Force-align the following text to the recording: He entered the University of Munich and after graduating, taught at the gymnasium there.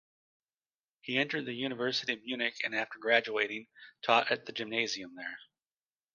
He 1.01 1.19
entered 1.19 1.45
the 1.45 1.53
University 1.53 2.13
of 2.13 2.23
Munich 2.23 2.59
and 2.63 2.73
after 2.73 2.97
graduating, 2.97 3.67
taught 4.01 4.31
at 4.31 4.47
the 4.47 4.51
gymnasium 4.51 5.13
there. 5.13 5.37